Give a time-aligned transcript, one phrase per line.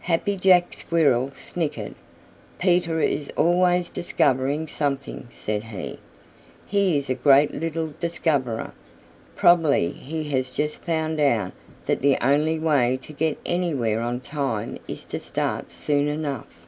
[0.00, 1.94] Happy Jack Squirrel snickered.
[2.58, 6.00] "Peter is always discovering something," said he.
[6.66, 8.72] "He is a great little discoverer.
[9.36, 11.52] Probably he has just found out
[11.86, 16.66] that the only way to get anywhere on time is to start soon enough."